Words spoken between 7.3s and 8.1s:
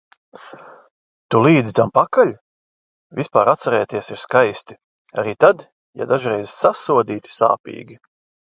sāpīgi.